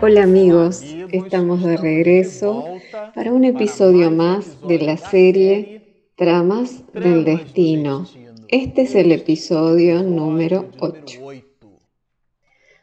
Hola 0.00 0.22
amigos, 0.22 0.84
estamos 1.10 1.64
de 1.64 1.76
regreso 1.76 2.64
para 3.16 3.32
un 3.32 3.44
episodio 3.44 4.12
más 4.12 4.56
de 4.68 4.78
la 4.78 4.96
serie 4.96 6.06
Tramas 6.14 6.84
del 6.92 7.24
Destino. 7.24 8.06
Este 8.46 8.82
es 8.82 8.94
el 8.94 9.10
episodio 9.10 10.04
número 10.04 10.66
8. 10.78 11.20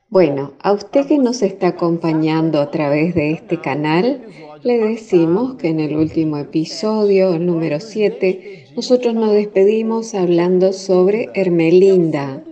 Bueno, 0.09 0.54
a 0.59 0.73
usted 0.73 1.07
que 1.07 1.17
nos 1.17 1.41
está 1.41 1.70
acompañando 1.70 2.59
a 2.59 2.70
través 2.70 3.16
de 3.16 3.32
este 3.32 3.61
canal, 3.61 4.21
le 4.63 4.77
decimos 4.77 5.55
que 5.55 5.70
en 5.70 5.79
el 5.79 5.95
último 5.95 6.38
episodio, 6.38 7.34
el 7.34 7.45
número 7.45 7.79
7, 7.79 8.73
nosotros 8.75 9.13
nos 9.13 9.32
despedimos 9.32 10.16
hablando 10.16 10.73
sobre 10.73 11.30
Hermelinda, 11.34 12.44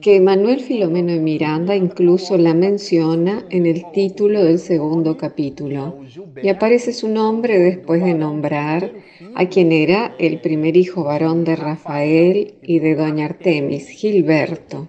que 0.00 0.20
Manuel 0.20 0.60
Filomeno 0.60 1.12
de 1.12 1.20
Miranda 1.20 1.76
incluso 1.76 2.38
la 2.38 2.54
menciona 2.54 3.44
en 3.50 3.66
el 3.66 3.84
título 3.92 4.42
del 4.44 4.58
segundo 4.58 5.16
capítulo, 5.16 5.98
y 6.42 6.48
aparece 6.48 6.92
su 6.92 7.08
nombre 7.08 7.58
después 7.58 8.02
de 8.02 8.14
nombrar 8.14 8.92
a 9.34 9.46
quien 9.46 9.72
era 9.72 10.14
el 10.18 10.40
primer 10.40 10.76
hijo 10.76 11.04
varón 11.04 11.44
de 11.44 11.56
Rafael 11.56 12.54
y 12.62 12.78
de 12.78 12.94
doña 12.94 13.26
Artemis, 13.26 13.88
Gilberto, 13.88 14.88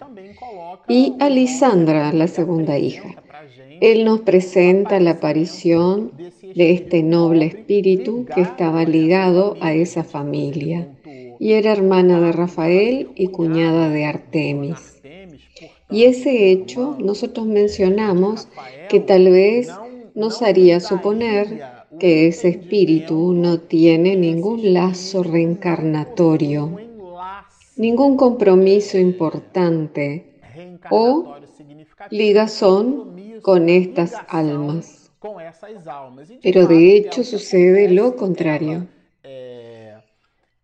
y 0.87 1.13
a 1.19 1.29
Lisandra, 1.29 2.13
la 2.13 2.27
segunda 2.27 2.79
hija. 2.79 3.21
Él 3.81 4.05
nos 4.05 4.21
presenta 4.21 4.99
la 4.99 5.11
aparición 5.11 6.11
de 6.55 6.71
este 6.71 7.03
noble 7.03 7.45
espíritu 7.47 8.25
que 8.33 8.41
estaba 8.41 8.85
ligado 8.85 9.57
a 9.59 9.73
esa 9.73 10.03
familia 10.03 10.87
y 11.41 11.53
era 11.53 11.71
hermana 11.71 12.21
de 12.21 12.31
Rafael 12.31 13.09
y 13.15 13.29
cuñada 13.29 13.89
de 13.89 14.05
Artemis. 14.05 15.01
Y 15.89 16.03
ese 16.03 16.51
hecho 16.51 16.95
nosotros 16.99 17.47
mencionamos 17.47 18.47
que 18.89 18.99
tal 18.99 19.23
vez 19.27 19.67
nos 20.13 20.43
haría 20.43 20.79
suponer 20.79 21.63
que 21.99 22.27
ese 22.27 22.49
espíritu 22.49 23.33
no 23.33 23.59
tiene 23.59 24.15
ningún 24.15 24.71
lazo 24.71 25.23
reencarnatorio, 25.23 26.77
ningún 27.75 28.17
compromiso 28.17 28.99
importante 28.99 30.35
o 30.91 31.37
ligazón 32.11 33.15
con 33.41 33.67
estas 33.67 34.13
almas. 34.27 35.11
Pero 36.43 36.67
de 36.67 36.95
hecho 36.95 37.23
sucede 37.23 37.89
lo 37.89 38.15
contrario. 38.15 38.85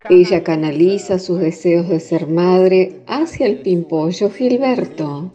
Ella 0.10 0.44
canaliza 0.44 1.20
sus 1.20 1.40
deseos 1.40 1.90
de 1.90 2.00
ser 2.00 2.28
madre 2.28 3.02
hacia 3.08 3.46
el 3.46 3.60
pimpollo 3.60 4.30
Gilberto. 4.30 5.34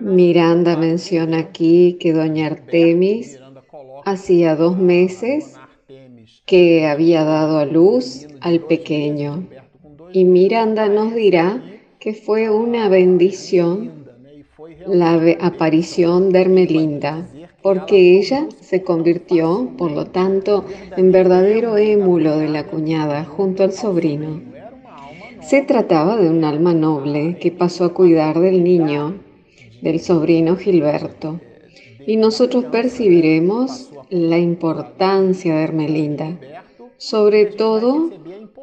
Miranda 0.00 0.76
menciona 0.76 1.38
aquí 1.38 1.96
que 2.00 2.12
doña 2.12 2.46
Artemis 2.46 3.38
hacía 4.04 4.56
dos 4.56 4.78
meses 4.78 5.54
que 6.46 6.86
había 6.86 7.24
dado 7.24 7.58
a 7.58 7.66
luz 7.66 8.26
al 8.40 8.60
pequeño. 8.60 9.48
Y 10.12 10.24
Miranda 10.24 10.88
nos 10.88 11.14
dirá 11.14 11.62
que 11.98 12.14
fue 12.14 12.50
una 12.50 12.88
bendición 12.88 14.01
la 14.86 15.20
aparición 15.40 16.30
de 16.30 16.40
Hermelinda, 16.40 17.26
porque 17.62 18.18
ella 18.18 18.46
se 18.60 18.82
convirtió, 18.82 19.70
por 19.78 19.92
lo 19.92 20.06
tanto, 20.06 20.64
en 20.96 21.12
verdadero 21.12 21.76
émulo 21.76 22.36
de 22.38 22.48
la 22.48 22.66
cuñada 22.66 23.24
junto 23.24 23.62
al 23.62 23.72
sobrino. 23.72 24.40
Se 25.40 25.62
trataba 25.62 26.16
de 26.16 26.28
un 26.28 26.44
alma 26.44 26.74
noble 26.74 27.38
que 27.38 27.50
pasó 27.50 27.84
a 27.84 27.94
cuidar 27.94 28.38
del 28.40 28.62
niño, 28.62 29.20
del 29.80 30.00
sobrino 30.00 30.56
Gilberto, 30.56 31.40
y 32.06 32.16
nosotros 32.16 32.64
percibiremos 32.66 33.90
la 34.10 34.38
importancia 34.38 35.54
de 35.56 35.62
Hermelinda, 35.62 36.38
sobre 36.96 37.46
todo 37.46 38.10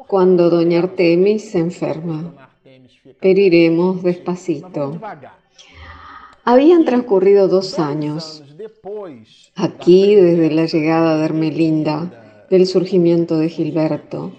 cuando 0.06 0.50
doña 0.50 0.80
Artemis 0.80 1.50
se 1.50 1.58
enferma. 1.58 2.50
Pero 3.20 3.40
iremos 3.40 4.02
despacito. 4.02 4.98
Habían 6.52 6.84
transcurrido 6.84 7.46
dos 7.46 7.78
años. 7.78 8.42
Aquí, 9.54 10.16
desde 10.16 10.50
la 10.50 10.66
llegada 10.66 11.16
de 11.16 11.24
Hermelinda, 11.24 12.46
del 12.50 12.66
surgimiento 12.66 13.38
de 13.38 13.48
Gilberto, 13.48 14.32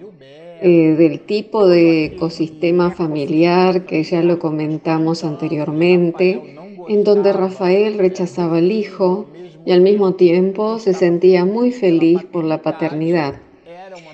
eh, 0.62 0.96
del 0.98 1.22
tipo 1.22 1.70
de 1.70 2.04
ecosistema 2.08 2.92
familiar 2.92 3.86
que 3.86 4.04
ya 4.04 4.22
lo 4.24 4.40
comentamos 4.40 5.24
anteriormente, 5.24 6.58
en 6.90 7.06
donde 7.06 7.32
Rafael 7.32 7.98
rechazaba 7.98 8.58
al 8.58 8.74
hijo 8.74 9.28
y 9.66 9.72
al 9.72 9.80
mismo 9.80 10.16
tiempo 10.16 10.80
se 10.80 10.94
sentía 10.94 11.46
muy 11.46 11.72
feliz 11.72 12.26
por 12.26 12.44
la 12.44 12.62
paternidad, 12.62 13.36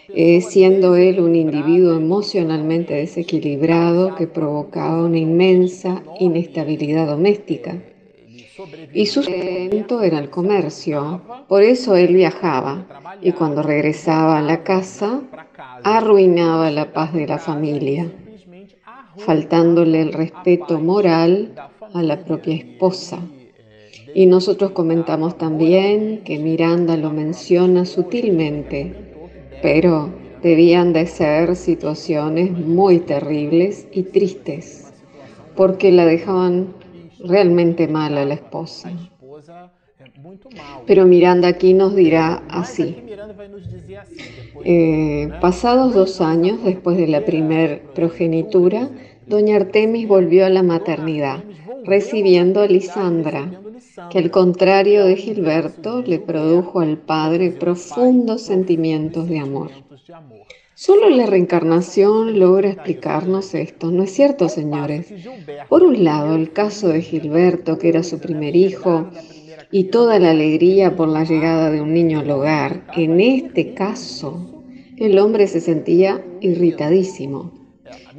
eh, 0.09 0.41
siendo 0.41 0.95
él 0.95 1.19
un 1.19 1.35
individuo 1.35 1.95
emocionalmente 1.95 2.93
desequilibrado 2.95 4.15
que 4.15 4.27
provocaba 4.27 5.03
una 5.03 5.17
inmensa 5.17 6.03
inestabilidad 6.19 7.07
doméstica 7.07 7.81
y 8.93 9.05
su 9.05 9.23
sustento 9.23 10.01
era 10.01 10.19
el 10.19 10.29
comercio. 10.29 11.21
Por 11.47 11.63
eso 11.63 11.95
él 11.95 12.15
viajaba 12.15 12.85
y 13.21 13.31
cuando 13.31 13.61
regresaba 13.61 14.39
a 14.39 14.41
la 14.41 14.63
casa 14.63 15.21
arruinaba 15.83 16.71
la 16.71 16.93
paz 16.93 17.13
de 17.13 17.27
la 17.27 17.37
familia, 17.37 18.11
faltándole 19.17 20.01
el 20.01 20.13
respeto 20.13 20.79
moral 20.79 21.53
a 21.93 22.01
la 22.01 22.23
propia 22.23 22.55
esposa. 22.55 23.19
Y 24.13 24.25
nosotros 24.25 24.71
comentamos 24.71 25.37
también 25.37 26.23
que 26.23 26.39
Miranda 26.39 26.97
lo 26.97 27.11
menciona 27.11 27.85
sutilmente, 27.85 29.16
pero 29.61 30.09
debían 30.41 30.93
de 30.93 31.07
ser 31.07 31.55
situaciones 31.55 32.51
muy 32.51 32.99
terribles 32.99 33.87
y 33.91 34.03
tristes, 34.03 34.93
porque 35.55 35.91
la 35.91 36.05
dejaban 36.05 36.73
realmente 37.19 37.87
mal 37.87 38.17
a 38.17 38.25
la 38.25 38.35
esposa. 38.35 38.91
Pero 40.85 41.05
Miranda 41.05 41.47
aquí 41.47 41.73
nos 41.73 41.95
dirá 41.95 42.43
así. 42.49 42.97
Eh, 44.63 45.29
pasados 45.41 45.93
dos 45.93 46.21
años 46.21 46.63
después 46.63 46.97
de 46.97 47.07
la 47.07 47.25
primer 47.25 47.81
progenitura, 47.93 48.89
doña 49.27 49.57
Artemis 49.57 50.07
volvió 50.07 50.45
a 50.45 50.49
la 50.49 50.63
maternidad, 50.63 51.43
recibiendo 51.83 52.61
a 52.61 52.67
Lisandra, 52.67 53.61
que 54.09 54.19
al 54.19 54.31
contrario 54.31 55.05
de 55.05 55.15
Gilberto 55.15 56.01
le 56.01 56.19
produjo 56.19 56.79
al 56.79 56.97
padre 56.97 57.51
profundos 57.51 58.41
sentimientos 58.41 59.27
de 59.27 59.39
amor. 59.39 59.71
Solo 60.75 61.09
la 61.09 61.25
reencarnación 61.25 62.39
logra 62.39 62.69
explicarnos 62.69 63.55
esto, 63.55 63.91
¿no 63.91 64.03
es 64.03 64.11
cierto, 64.11 64.47
señores? 64.47 65.11
Por 65.69 65.83
un 65.83 66.03
lado, 66.03 66.35
el 66.35 66.53
caso 66.53 66.89
de 66.89 67.01
Gilberto, 67.01 67.79
que 67.79 67.89
era 67.89 68.03
su 68.03 68.19
primer 68.19 68.55
hijo, 68.55 69.09
y 69.71 69.85
toda 69.85 70.19
la 70.19 70.31
alegría 70.31 70.95
por 70.95 71.09
la 71.09 71.23
llegada 71.23 71.71
de 71.71 71.81
un 71.81 71.93
niño 71.93 72.19
al 72.19 72.29
hogar. 72.29 72.85
En 72.95 73.19
este 73.19 73.73
caso, 73.73 74.63
el 74.97 75.17
hombre 75.19 75.47
se 75.47 75.61
sentía 75.61 76.23
irritadísimo. 76.41 77.56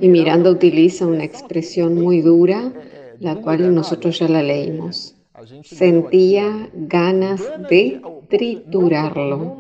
Y 0.01 0.09
Miranda 0.09 0.51
utiliza 0.51 1.07
una 1.07 1.25
expresión 1.25 1.95
muy 1.95 2.21
dura, 2.21 2.73
la 3.21 3.37
cual 3.37 3.75
nosotros 3.75 4.19
ya 4.19 4.29
la 4.29 4.43
leímos. 4.43 5.15
Sentía 5.63 6.69
ganas 6.73 7.43
de 7.69 8.01
triturarlo 8.29 9.57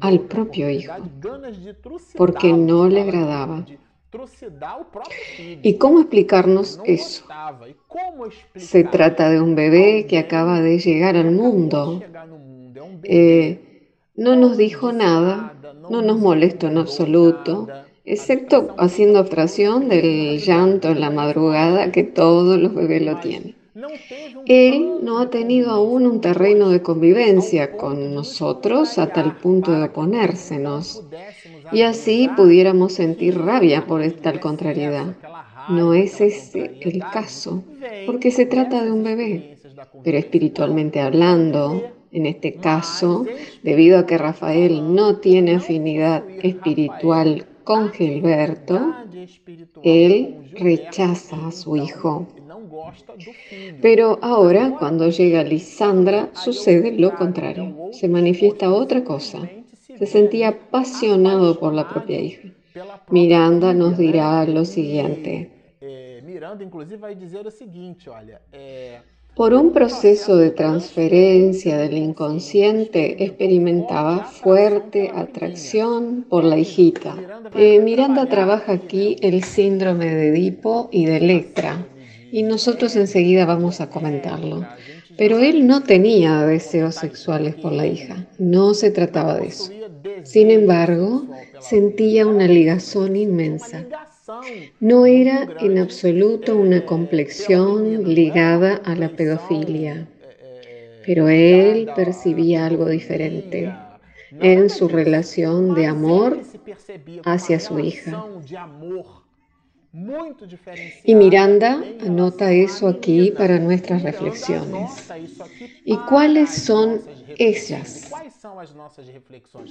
al 0.00 0.20
propio 0.20 0.70
hijo, 0.70 0.94
porque 2.16 2.52
no 2.52 2.88
le 2.88 3.02
agradaba. 3.02 3.66
¿Y 5.62 5.74
cómo 5.74 6.00
explicarnos 6.00 6.80
eso? 6.84 7.24
Se 8.54 8.84
trata 8.84 9.28
de 9.28 9.40
un 9.40 9.54
bebé 9.54 10.06
que 10.06 10.18
acaba 10.18 10.60
de 10.60 10.78
llegar 10.78 11.16
al 11.16 11.32
mundo. 11.32 12.02
Eh, 13.02 13.92
no 14.14 14.36
nos 14.36 14.56
dijo 14.56 14.92
nada, 14.92 15.54
no 15.90 16.00
nos 16.02 16.18
molestó 16.18 16.68
en 16.68 16.78
absoluto, 16.78 17.68
excepto 18.06 18.74
haciendo 18.78 19.18
abstracción 19.18 19.88
del 19.88 20.38
llanto 20.38 20.88
en 20.88 21.00
la 21.00 21.10
madrugada 21.10 21.90
que 21.90 22.04
todos 22.04 22.58
los 22.58 22.74
bebés 22.74 23.02
lo 23.02 23.18
tienen. 23.18 23.56
Él 24.46 25.00
no 25.02 25.18
ha 25.18 25.28
tenido 25.28 25.70
aún 25.70 26.06
un 26.06 26.20
terreno 26.20 26.70
de 26.70 26.80
convivencia 26.80 27.76
con 27.76 28.14
nosotros 28.14 28.96
a 28.96 29.12
tal 29.12 29.36
punto 29.36 29.72
de 29.72 29.84
oponérsenos. 29.84 31.02
Y 31.72 31.82
así 31.82 32.30
pudiéramos 32.36 32.94
sentir 32.94 33.36
rabia 33.36 33.86
por 33.86 34.08
tal 34.12 34.40
contrariedad. 34.40 35.16
No 35.68 35.92
es 35.92 36.20
ese 36.20 36.78
el 36.80 37.00
caso, 37.12 37.64
porque 38.06 38.30
se 38.30 38.46
trata 38.46 38.82
de 38.84 38.92
un 38.92 39.02
bebé. 39.02 39.58
Pero 40.04 40.16
espiritualmente 40.16 41.00
hablando, 41.00 41.82
en 42.12 42.26
este 42.26 42.54
caso, 42.54 43.26
debido 43.62 43.98
a 43.98 44.06
que 44.06 44.16
Rafael 44.16 44.94
no 44.94 45.16
tiene 45.16 45.56
afinidad 45.56 46.24
espiritual 46.40 47.46
con 47.66 47.90
Gilberto, 47.90 48.94
él 49.82 50.52
rechaza 50.52 51.48
a 51.48 51.50
su 51.50 51.76
hijo 51.76 52.28
Pero 53.82 54.20
ahora, 54.22 54.76
cuando 54.78 55.08
llega 55.08 55.42
Lisandra, 55.42 56.30
sucede 56.32 56.92
lo 56.92 57.16
contrario. 57.16 57.90
Se 57.92 58.06
manifiesta 58.08 58.72
otra 58.72 59.02
cosa. 59.02 59.40
Se 59.98 60.06
sentía 60.06 60.50
apasionado 60.50 61.58
por 61.58 61.74
la 61.74 61.88
propia 61.88 62.20
hija. 62.20 62.48
Miranda 63.10 63.74
nos 63.74 63.98
dirá 63.98 64.46
lo 64.46 64.64
siguiente. 64.64 65.50
Miranda, 66.22 66.62
inclusive, 66.62 66.98
va 66.98 67.08
a 67.08 67.14
decir 67.14 67.42
lo 67.42 67.50
siguiente, 67.50 68.10
olha, 68.10 68.40
por 69.36 69.52
un 69.52 69.74
proceso 69.74 70.38
de 70.38 70.50
transferencia 70.50 71.76
del 71.76 71.98
inconsciente 71.98 73.22
experimentaba 73.22 74.24
fuerte 74.24 75.10
atracción 75.14 76.24
por 76.26 76.42
la 76.42 76.56
hijita. 76.56 77.14
Eh, 77.54 77.80
Miranda 77.80 78.30
trabaja 78.30 78.72
aquí 78.72 79.16
el 79.20 79.44
síndrome 79.44 80.06
de 80.06 80.28
Edipo 80.28 80.88
y 80.90 81.04
de 81.04 81.18
Electra 81.18 81.86
y 82.32 82.44
nosotros 82.44 82.96
enseguida 82.96 83.44
vamos 83.44 83.82
a 83.82 83.90
comentarlo. 83.90 84.66
Pero 85.18 85.38
él 85.38 85.66
no 85.66 85.82
tenía 85.82 86.40
deseos 86.46 86.94
sexuales 86.94 87.56
por 87.56 87.72
la 87.72 87.86
hija, 87.86 88.26
no 88.38 88.72
se 88.72 88.90
trataba 88.90 89.36
de 89.36 89.48
eso. 89.48 89.70
Sin 90.22 90.50
embargo, 90.50 91.26
sentía 91.60 92.26
una 92.26 92.46
ligazón 92.46 93.16
inmensa 93.16 93.84
no 94.80 95.06
era 95.06 95.48
en 95.60 95.78
absoluto 95.78 96.56
una 96.56 96.84
complexión 96.84 98.04
ligada 98.04 98.76
a 98.84 98.94
la 98.94 99.08
pedofilia, 99.10 100.08
pero 101.04 101.28
él 101.28 101.88
percibía 101.94 102.66
algo 102.66 102.88
diferente 102.88 103.72
en 104.40 104.68
su 104.70 104.88
relación 104.88 105.74
de 105.74 105.86
amor 105.86 106.40
hacia 107.24 107.60
su 107.60 107.78
hija. 107.78 108.24
Y 111.04 111.14
Miranda 111.14 111.82
anota 112.04 112.52
eso 112.52 112.86
aquí 112.86 113.30
para 113.30 113.58
nuestras 113.58 114.02
reflexiones. 114.02 115.10
¿Y 115.84 115.96
cuáles 115.96 116.50
son 116.50 117.00
ellas? 117.38 118.10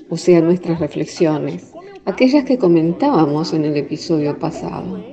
O 0.09 0.17
sea, 0.17 0.41
nuestras 0.41 0.79
reflexiones, 0.79 1.71
aquellas 2.05 2.43
que 2.45 2.57
comentábamos 2.57 3.53
en 3.53 3.65
el 3.65 3.77
episodio 3.77 4.39
pasado, 4.39 5.03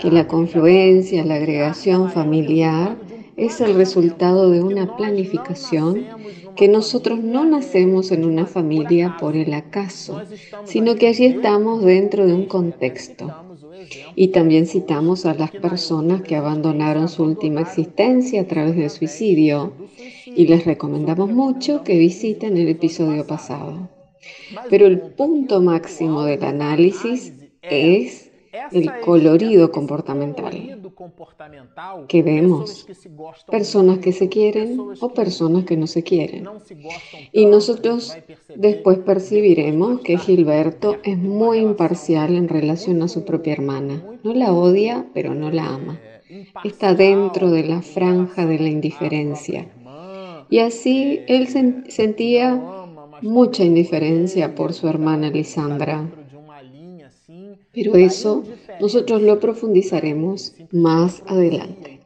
que 0.00 0.10
la 0.10 0.26
confluencia, 0.26 1.24
la 1.24 1.34
agregación 1.34 2.10
familiar 2.10 2.96
es 3.36 3.60
el 3.60 3.74
resultado 3.74 4.50
de 4.50 4.62
una 4.62 4.96
planificación 4.96 6.06
que 6.56 6.68
nosotros 6.68 7.18
no 7.18 7.44
nacemos 7.44 8.10
en 8.10 8.24
una 8.24 8.46
familia 8.46 9.16
por 9.20 9.36
el 9.36 9.52
acaso, 9.52 10.22
sino 10.64 10.96
que 10.96 11.08
allí 11.08 11.26
estamos 11.26 11.84
dentro 11.84 12.26
de 12.26 12.32
un 12.32 12.46
contexto 12.46 13.51
y 14.14 14.28
también 14.28 14.66
citamos 14.66 15.26
a 15.26 15.34
las 15.34 15.50
personas 15.50 16.22
que 16.22 16.36
abandonaron 16.36 17.08
su 17.08 17.24
última 17.24 17.62
existencia 17.62 18.42
a 18.42 18.46
través 18.46 18.76
del 18.76 18.90
suicidio 18.90 19.72
y 20.26 20.46
les 20.46 20.64
recomendamos 20.64 21.30
mucho 21.30 21.82
que 21.82 21.98
visiten 21.98 22.56
el 22.56 22.68
episodio 22.68 23.26
pasado. 23.26 23.88
Pero 24.70 24.86
el 24.86 25.00
punto 25.00 25.60
máximo 25.60 26.24
del 26.24 26.44
análisis 26.44 27.32
es 27.62 28.21
el 28.72 29.00
colorido 29.00 29.72
comportamental 29.72 30.80
que 32.08 32.22
vemos, 32.22 32.86
personas 33.50 33.98
que 33.98 34.12
se 34.12 34.28
quieren 34.28 34.78
o 35.00 35.08
personas 35.14 35.64
que 35.64 35.76
no 35.76 35.86
se 35.86 36.02
quieren. 36.02 36.48
Y 37.32 37.46
nosotros 37.46 38.16
después 38.54 38.98
percibiremos 38.98 40.00
que 40.00 40.18
Gilberto 40.18 40.98
es 41.02 41.16
muy 41.18 41.58
imparcial 41.58 42.34
en 42.34 42.48
relación 42.48 43.02
a 43.02 43.08
su 43.08 43.24
propia 43.24 43.54
hermana. 43.54 44.02
No 44.22 44.34
la 44.34 44.52
odia, 44.52 45.06
pero 45.14 45.34
no 45.34 45.50
la 45.50 45.66
ama. 45.68 46.00
Está 46.64 46.94
dentro 46.94 47.50
de 47.50 47.64
la 47.64 47.82
franja 47.82 48.46
de 48.46 48.58
la 48.58 48.68
indiferencia. 48.68 49.70
Y 50.50 50.58
así 50.58 51.20
él 51.28 51.48
sentía 51.88 52.62
mucha 53.22 53.64
indiferencia 53.64 54.54
por 54.54 54.74
su 54.74 54.88
hermana 54.88 55.30
Lisandra. 55.30 56.10
Pero 57.72 57.94
eso 57.96 58.44
nosotros 58.80 59.22
lo 59.22 59.40
profundizaremos 59.40 60.54
más 60.70 61.22
adelante. 61.26 62.00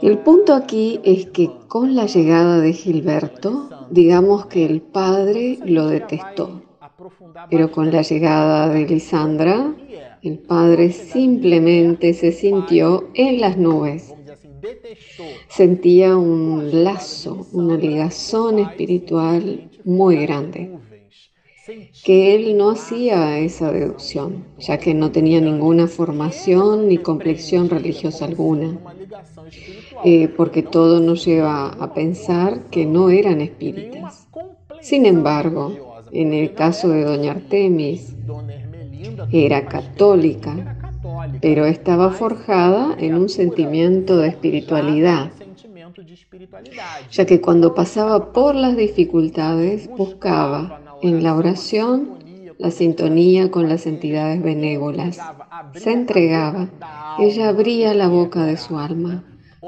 El 0.00 0.18
punto 0.18 0.54
aquí 0.54 1.00
es 1.02 1.26
que 1.26 1.50
con 1.66 1.96
la 1.96 2.06
llegada 2.06 2.60
de 2.60 2.72
Gilberto, 2.72 3.68
digamos 3.90 4.46
que 4.46 4.64
el 4.64 4.80
padre 4.80 5.58
lo 5.64 5.88
detestó, 5.88 6.62
pero 7.50 7.72
con 7.72 7.90
la 7.90 8.02
llegada 8.02 8.68
de 8.68 8.86
Lisandra, 8.86 9.74
el 10.22 10.38
padre 10.38 10.92
simplemente 10.92 12.14
se 12.14 12.30
sintió 12.30 13.08
en 13.14 13.40
las 13.40 13.56
nubes. 13.56 14.14
Sentía 15.48 16.16
un 16.16 16.84
lazo, 16.84 17.48
una 17.52 17.76
ligazón 17.76 18.60
espiritual 18.60 19.68
muy 19.84 20.24
grande 20.24 20.70
que 22.04 22.34
él 22.34 22.56
no 22.56 22.70
hacía 22.70 23.38
esa 23.38 23.70
deducción, 23.70 24.44
ya 24.58 24.78
que 24.78 24.94
no 24.94 25.12
tenía 25.12 25.40
ninguna 25.40 25.86
formación 25.86 26.88
ni 26.88 26.98
complexión 26.98 27.70
religiosa 27.70 28.24
alguna, 28.24 28.78
eh, 30.04 30.28
porque 30.28 30.62
todo 30.62 30.98
nos 31.00 31.24
lleva 31.24 31.68
a 31.68 31.94
pensar 31.94 32.64
que 32.70 32.84
no 32.84 33.10
eran 33.10 33.40
espíritas. 33.40 34.28
Sin 34.80 35.06
embargo, 35.06 36.02
en 36.10 36.32
el 36.32 36.52
caso 36.54 36.88
de 36.88 37.04
doña 37.04 37.32
Artemis, 37.32 38.16
era 39.30 39.66
católica, 39.66 40.78
pero 41.40 41.66
estaba 41.66 42.10
forjada 42.10 42.96
en 42.98 43.14
un 43.14 43.28
sentimiento 43.28 44.16
de 44.16 44.28
espiritualidad, 44.28 45.30
ya 47.10 47.24
que 47.24 47.40
cuando 47.40 47.74
pasaba 47.74 48.32
por 48.32 48.56
las 48.56 48.76
dificultades 48.76 49.88
buscaba 49.88 50.81
en 51.02 51.22
la 51.22 51.34
oración, 51.34 52.10
la 52.58 52.70
sintonía 52.70 53.50
con 53.50 53.68
las 53.68 53.86
entidades 53.86 54.42
benévolas. 54.42 55.18
Se 55.74 55.92
entregaba. 55.92 56.68
Ella 57.18 57.48
abría 57.48 57.92
la 57.92 58.08
boca 58.08 58.44
de 58.44 58.56
su 58.56 58.78
alma, 58.78 59.24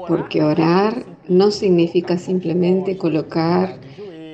porque 0.07 0.43
orar 0.43 1.03
no 1.27 1.51
significa 1.51 2.17
simplemente 2.17 2.97
colocar 2.97 3.79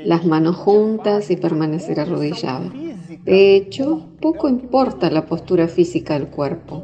las 0.05 0.25
manos 0.25 0.55
juntas 0.55 1.31
y 1.31 1.37
permanecer 1.37 1.99
arrodillada. 1.99 2.71
De 3.23 3.55
hecho, 3.55 4.07
poco 4.19 4.47
importa 4.47 5.09
la 5.09 5.25
postura 5.25 5.67
física 5.67 6.13
del 6.13 6.27
cuerpo. 6.27 6.83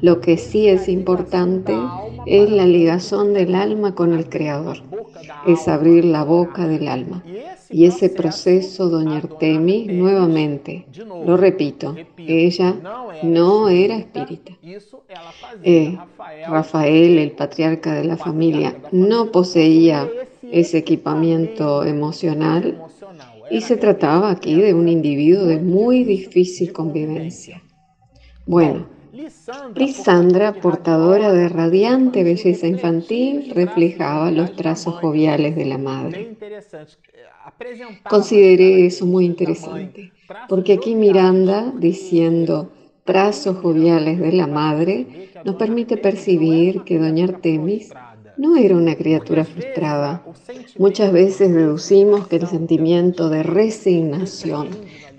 Lo 0.00 0.20
que 0.20 0.36
sí 0.36 0.68
es 0.68 0.88
importante 0.88 1.74
es 2.26 2.50
la 2.50 2.66
ligazón 2.66 3.34
del 3.34 3.54
alma 3.54 3.94
con 3.94 4.12
el 4.12 4.28
Creador. 4.28 4.78
Es 5.46 5.68
abrir 5.68 6.04
la 6.04 6.24
boca 6.24 6.66
del 6.66 6.88
alma. 6.88 7.22
Y 7.70 7.86
ese 7.86 8.08
proceso, 8.08 8.88
doña 8.88 9.18
Artemis, 9.18 9.92
nuevamente, 9.92 10.86
lo 11.26 11.36
repito, 11.36 11.94
ella 12.18 12.76
no 13.22 13.68
era 13.68 13.96
espírita. 13.96 14.52
Eh, 15.62 15.98
Rafael, 16.48 17.18
el 17.18 17.32
patriarca 17.32 17.94
de 17.94 18.04
la 18.04 18.16
familia, 18.16 18.76
no 18.92 19.30
poseía 19.32 20.08
ese 20.50 20.78
equipamiento 20.78 21.84
emocional 21.84 22.78
y 23.50 23.60
se 23.60 23.76
trataba 23.76 24.30
aquí 24.30 24.60
de 24.60 24.74
un 24.74 24.88
individuo 24.88 25.44
de 25.44 25.58
muy 25.58 26.04
difícil 26.04 26.72
convivencia. 26.72 27.62
Bueno, 28.46 28.93
Lisandra, 29.76 30.54
portadora 30.54 31.32
de 31.32 31.48
radiante 31.48 32.24
belleza 32.24 32.66
infantil, 32.66 33.52
reflejaba 33.54 34.32
los 34.32 34.56
trazos 34.56 34.94
joviales 34.94 35.54
de 35.54 35.64
la 35.66 35.78
madre. 35.78 36.36
Consideré 38.08 38.86
eso 38.86 39.06
muy 39.06 39.24
interesante, 39.24 40.10
porque 40.48 40.72
aquí 40.72 40.96
Miranda, 40.96 41.72
diciendo 41.78 42.72
trazos 43.04 43.58
joviales 43.58 44.18
de 44.18 44.32
la 44.32 44.48
madre, 44.48 45.30
nos 45.44 45.54
permite 45.54 45.96
percibir 45.96 46.82
que 46.82 46.98
doña 46.98 47.26
Artemis 47.26 47.92
no 48.36 48.56
era 48.56 48.74
una 48.74 48.96
criatura 48.96 49.44
frustrada. 49.44 50.24
Muchas 50.78 51.12
veces 51.12 51.54
deducimos 51.54 52.26
que 52.26 52.36
el 52.36 52.48
sentimiento 52.48 53.28
de 53.28 53.44
resignación 53.44 54.70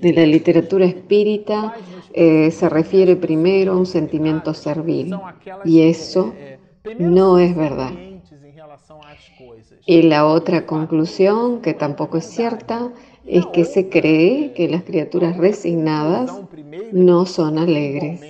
de 0.01 0.13
la 0.13 0.25
literatura 0.25 0.85
espírita 0.85 1.75
eh, 2.13 2.51
se 2.51 2.69
refiere 2.69 3.15
primero 3.15 3.73
a 3.73 3.77
un 3.77 3.85
sentimiento 3.85 4.53
servil, 4.53 5.15
y 5.63 5.81
eso 5.81 6.33
no 6.97 7.39
es 7.39 7.55
verdad. 7.55 7.91
Y 9.85 10.01
la 10.03 10.25
otra 10.25 10.65
conclusión, 10.65 11.61
que 11.61 11.73
tampoco 11.73 12.17
es 12.17 12.25
cierta, 12.25 12.91
es 13.25 13.45
que 13.47 13.65
se 13.65 13.89
cree 13.89 14.53
que 14.53 14.67
las 14.67 14.83
criaturas 14.83 15.37
resignadas 15.37 16.31
no 16.91 17.25
son 17.25 17.57
alegres. 17.57 18.21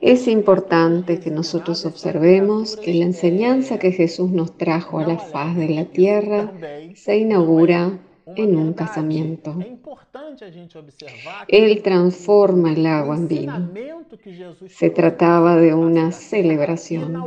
Es 0.00 0.28
importante 0.28 1.18
que 1.18 1.30
nosotros 1.30 1.86
observemos 1.86 2.76
que 2.76 2.92
la 2.92 3.06
enseñanza 3.06 3.78
que 3.78 3.92
Jesús 3.92 4.30
nos 4.30 4.56
trajo 4.58 4.98
a 4.98 5.06
la 5.06 5.18
faz 5.18 5.56
de 5.56 5.68
la 5.68 5.84
tierra 5.86 6.52
se 6.94 7.16
inaugura 7.16 7.98
en 8.36 8.56
un 8.56 8.72
casamiento. 8.72 9.56
Él 11.48 11.82
transforma 11.82 12.72
el 12.72 12.86
agua 12.86 13.16
en 13.16 13.28
vino. 13.28 13.70
Se 14.68 14.90
trataba 14.90 15.56
de 15.56 15.74
una 15.74 16.12
celebración. 16.12 17.24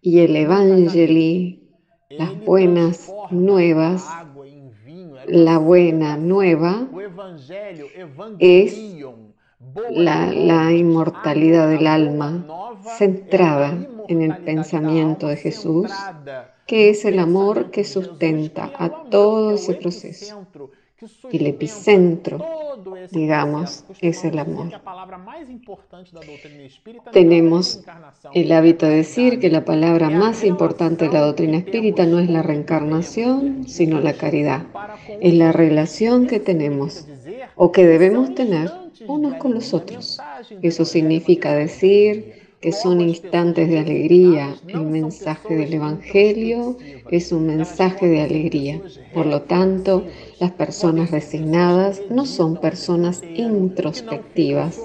Y 0.00 0.20
el 0.20 0.36
Evangelio, 0.36 1.58
las 2.10 2.44
buenas 2.44 3.12
nuevas, 3.30 4.06
la 5.26 5.58
buena 5.58 6.16
nueva 6.16 6.88
es 8.38 8.96
la, 9.90 10.32
la, 10.32 10.72
inmortalidad 10.72 11.68
del 11.68 11.86
alma 11.86 12.46
centrada 12.96 13.76
en 14.08 14.22
el 14.22 14.36
pensamiento 14.38 15.28
de 15.28 15.36
Jesús, 15.36 15.90
que 16.66 16.90
es 16.90 17.04
el 17.04 17.18
amor 17.18 17.70
que 17.70 17.84
sustenta 17.84 18.72
a 18.76 19.04
todo 19.10 19.52
ese 19.52 19.74
proceso. 19.74 20.46
El 21.30 21.46
epicentro, 21.46 22.44
digamos, 23.12 23.84
es 24.00 24.24
el 24.24 24.36
amor. 24.38 24.72
Tenemos 27.12 27.84
el 28.34 28.50
hábito 28.50 28.86
de 28.86 28.96
decir 28.96 29.38
que 29.38 29.48
la 29.48 29.64
palabra 29.64 30.10
más 30.10 30.42
importante 30.42 31.06
de 31.06 31.12
la 31.12 31.20
doctrina 31.20 31.58
espírita 31.58 32.04
no 32.04 32.18
es 32.18 32.28
la 32.28 32.42
reencarnación, 32.42 33.68
sino 33.68 34.00
la 34.00 34.14
caridad. 34.14 34.66
Es 35.20 35.34
la 35.34 35.52
relación 35.52 36.26
que 36.26 36.40
tenemos 36.40 37.06
o 37.54 37.70
que 37.70 37.86
debemos 37.86 38.34
tener 38.34 38.68
unos 39.06 39.34
con 39.34 39.54
los 39.54 39.72
otros. 39.74 40.20
Eso 40.62 40.84
significa 40.84 41.54
decir 41.54 42.37
que 42.60 42.72
son 42.72 43.00
instantes 43.00 43.68
de 43.68 43.78
alegría. 43.78 44.56
El 44.66 44.82
mensaje 44.86 45.54
del 45.54 45.74
Evangelio 45.74 46.76
es 47.10 47.30
un 47.32 47.46
mensaje 47.46 48.08
de 48.08 48.22
alegría. 48.22 48.80
Por 49.14 49.26
lo 49.26 49.42
tanto, 49.42 50.04
las 50.40 50.50
personas 50.52 51.10
resignadas 51.10 52.00
no 52.10 52.26
son 52.26 52.56
personas 52.56 53.22
introspectivas. 53.34 54.80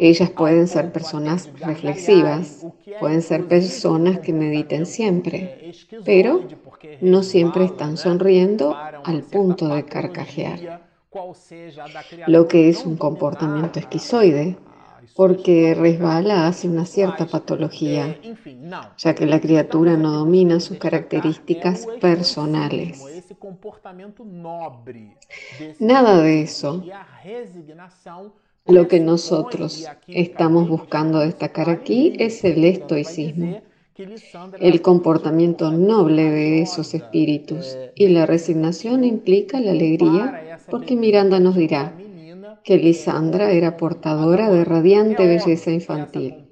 Ellas 0.00 0.30
pueden 0.30 0.66
ser 0.68 0.92
personas 0.92 1.48
reflexivas, 1.60 2.66
pueden 3.00 3.22
ser 3.22 3.46
personas 3.46 4.20
que 4.20 4.32
mediten 4.32 4.86
siempre, 4.86 5.72
pero 6.04 6.42
no 7.00 7.22
siempre 7.22 7.64
están 7.64 7.96
sonriendo 7.96 8.76
al 8.76 9.22
punto 9.22 9.68
de 9.68 9.84
carcajear, 9.84 10.82
lo 12.26 12.48
que 12.48 12.68
es 12.68 12.84
un 12.84 12.96
comportamiento 12.96 13.78
esquizoide 13.78 14.56
porque 15.16 15.74
resbala 15.74 16.46
hacia 16.46 16.70
una 16.70 16.84
cierta 16.84 17.26
patología, 17.26 18.18
ya 18.98 19.14
que 19.14 19.24
la 19.24 19.40
criatura 19.40 19.96
no 19.96 20.12
domina 20.12 20.60
sus 20.60 20.76
características 20.78 21.86
personales. 22.00 23.02
Nada 25.80 26.20
de 26.20 26.42
eso. 26.42 26.84
Lo 28.66 28.88
que 28.88 29.00
nosotros 29.00 29.86
estamos 30.08 30.68
buscando 30.68 31.20
destacar 31.20 31.70
aquí 31.70 32.14
es 32.18 32.44
el 32.44 32.64
estoicismo, 32.64 33.62
el 34.60 34.82
comportamiento 34.82 35.70
noble 35.70 36.30
de 36.30 36.62
esos 36.62 36.92
espíritus. 36.92 37.78
Y 37.94 38.08
la 38.08 38.26
resignación 38.26 39.04
implica 39.04 39.60
la 39.60 39.70
alegría, 39.70 40.58
porque 40.68 40.96
Miranda 40.96 41.38
nos 41.38 41.54
dirá, 41.54 41.94
que 42.66 42.78
Lisandra 42.78 43.52
era 43.52 43.76
portadora 43.76 44.50
de 44.50 44.64
radiante 44.64 45.24
belleza 45.24 45.70
infantil 45.70 46.48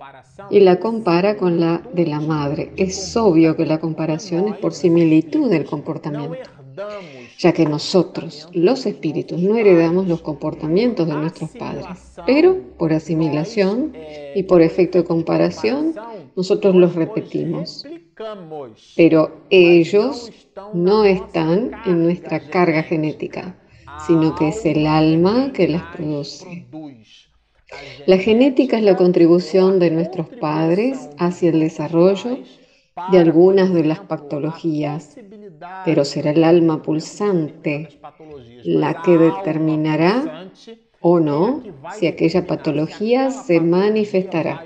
y 0.49 0.61
la 0.61 0.79
compara 0.79 1.37
con 1.37 1.59
la 1.59 1.83
de 1.93 2.07
la 2.07 2.21
madre. 2.21 2.73
Es 2.77 3.17
obvio 3.17 3.57
que 3.57 3.67
la 3.67 3.81
comparación 3.81 4.47
es 4.47 4.57
por 4.59 4.75
similitud 4.75 5.51
del 5.51 5.65
comportamiento, 5.65 6.39
ya 7.37 7.53
que 7.53 7.67
nosotros, 7.67 8.49
los 8.53 8.87
espíritus, 8.87 9.41
no 9.41 9.57
heredamos 9.57 10.07
los 10.07 10.23
comportamientos 10.23 11.09
de 11.09 11.15
nuestros 11.15 11.51
padres, 11.51 11.87
pero 12.25 12.63
por 12.79 12.93
asimilación 12.93 13.93
y 14.37 14.45
por 14.45 14.63
efecto 14.63 14.99
de 14.99 15.05
comparación, 15.05 15.97
nosotros 16.37 16.77
los 16.77 16.95
repetimos. 16.95 17.85
Pero 18.95 19.33
ellos 19.51 20.31
no 20.75 21.05
están 21.05 21.73
en 21.85 22.05
nuestra 22.05 22.39
carga 22.39 22.85
genética 22.85 23.57
sino 24.07 24.35
que 24.35 24.49
es 24.49 24.65
el 24.65 24.87
alma 24.87 25.53
que 25.53 25.69
las 25.69 25.83
produce. 25.95 26.67
La 28.07 28.19
genética 28.19 28.79
es 28.79 28.85
la 28.85 28.97
contribución 28.97 29.79
de 29.79 29.91
nuestros 29.91 30.29
padres 30.29 31.09
hacia 31.19 31.51
el 31.51 31.61
desarrollo 31.61 32.39
de 33.11 33.19
algunas 33.19 33.73
de 33.73 33.85
las 33.85 34.01
patologías, 34.01 35.17
pero 35.85 36.05
será 36.05 36.31
el 36.31 36.45
alma 36.45 36.83
pulsante 36.83 37.89
la 38.63 39.03
que 39.03 39.19
determinará 39.19 40.51
o 41.01 41.21
no 41.21 41.63
si 41.99 42.07
aquella 42.07 42.47
patología 42.47 43.31
se 43.31 43.61
manifestará. 43.61 44.65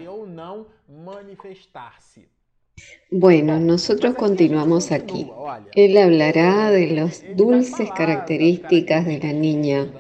Bueno, 3.11 3.61
nosotros 3.61 4.15
continuamos 4.15 4.93
aquí. 4.93 5.37
Él 5.73 5.97
hablará 5.99 6.71
de 6.71 6.87
las 6.89 7.23
dulces 7.29 7.93
características 7.93 9.05
de 9.05 9.19
la 9.19 9.33
niña, 9.35 9.95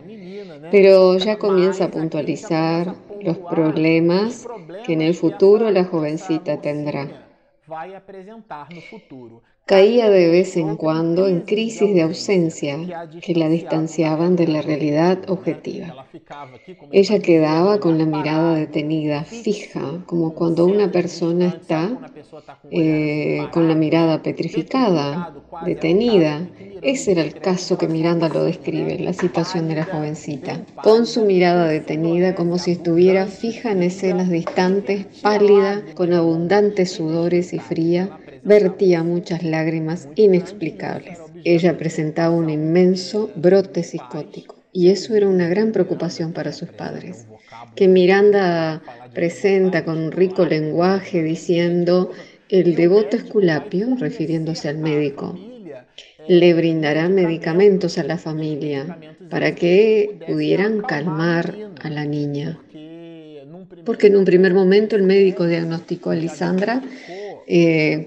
pero 0.68 1.16
ya 1.18 1.38
comienza 1.38 1.84
a 1.86 1.90
puntualizar 1.90 2.96
los 3.20 3.38
problemas 3.38 4.50
que 4.82 4.94
en 4.94 5.02
el 5.02 5.14
futuro 5.14 5.70
la 5.70 5.84
jovencita 5.84 6.60
tendrá. 6.60 7.27
Caía 9.68 10.08
de 10.08 10.30
vez 10.30 10.56
en 10.56 10.76
cuando 10.76 11.28
en 11.28 11.42
crisis 11.42 11.92
de 11.92 12.00
ausencia 12.00 12.78
que 13.20 13.34
la 13.34 13.50
distanciaban 13.50 14.34
de 14.34 14.48
la 14.48 14.62
realidad 14.62 15.18
objetiva. 15.28 16.06
Ella 16.90 17.18
quedaba 17.18 17.78
con 17.78 17.98
la 17.98 18.06
mirada 18.06 18.54
detenida, 18.54 19.24
fija, 19.24 20.02
como 20.06 20.32
cuando 20.32 20.64
una 20.64 20.90
persona 20.90 21.48
está 21.48 21.98
eh, 22.70 23.46
con 23.52 23.68
la 23.68 23.74
mirada 23.74 24.22
petrificada, 24.22 25.34
detenida. 25.66 26.48
Ese 26.80 27.12
era 27.12 27.22
el 27.22 27.34
caso 27.34 27.76
que 27.76 27.88
Miranda 27.88 28.30
lo 28.30 28.44
describe, 28.44 28.98
la 29.00 29.12
situación 29.12 29.68
de 29.68 29.74
la 29.74 29.84
jovencita, 29.84 30.64
con 30.82 31.06
su 31.06 31.24
mirada 31.26 31.66
detenida 31.66 32.34
como 32.34 32.56
si 32.56 32.70
estuviera 32.70 33.26
fija 33.26 33.72
en 33.72 33.82
escenas 33.82 34.30
distantes, 34.30 35.04
pálida, 35.20 35.82
con 35.94 36.14
abundantes 36.14 36.92
sudores 36.92 37.52
y 37.52 37.57
fría, 37.58 38.18
vertía 38.44 39.02
muchas 39.02 39.42
lágrimas 39.42 40.08
inexplicables. 40.14 41.18
Ella 41.44 41.76
presentaba 41.76 42.34
un 42.34 42.50
inmenso 42.50 43.30
brote 43.36 43.82
psicótico 43.82 44.56
y 44.72 44.90
eso 44.90 45.14
era 45.14 45.28
una 45.28 45.48
gran 45.48 45.72
preocupación 45.72 46.32
para 46.32 46.52
sus 46.52 46.68
padres, 46.68 47.26
que 47.74 47.88
Miranda 47.88 48.82
presenta 49.14 49.84
con 49.84 49.98
un 49.98 50.12
rico 50.12 50.44
lenguaje 50.44 51.22
diciendo 51.22 52.10
el 52.48 52.74
devoto 52.74 53.16
Esculapio, 53.16 53.96
refiriéndose 53.98 54.68
al 54.68 54.78
médico, 54.78 55.38
le 56.28 56.54
brindará 56.54 57.08
medicamentos 57.08 57.98
a 57.98 58.04
la 58.04 58.18
familia 58.18 58.98
para 59.30 59.54
que 59.54 60.18
pudieran 60.26 60.80
calmar 60.82 61.54
a 61.80 61.90
la 61.90 62.04
niña. 62.04 62.60
Porque 63.84 64.08
en 64.08 64.16
un 64.16 64.24
primer 64.24 64.54
momento 64.54 64.96
el 64.96 65.02
médico 65.02 65.46
diagnosticó 65.46 66.10
a 66.10 66.14
Lisandra 66.14 66.82
eh, 67.50 68.04